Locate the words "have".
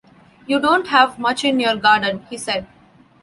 0.87-1.19